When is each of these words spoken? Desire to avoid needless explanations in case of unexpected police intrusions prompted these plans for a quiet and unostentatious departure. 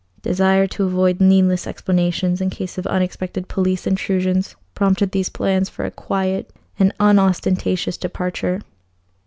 Desire 0.23 0.65
to 0.65 0.83
avoid 0.85 1.21
needless 1.21 1.67
explanations 1.67 2.41
in 2.41 2.49
case 2.49 2.79
of 2.79 2.87
unexpected 2.87 3.47
police 3.47 3.85
intrusions 3.85 4.55
prompted 4.73 5.11
these 5.11 5.29
plans 5.29 5.69
for 5.69 5.85
a 5.85 5.91
quiet 5.91 6.51
and 6.79 6.91
unostentatious 6.99 7.97
departure. 7.97 8.61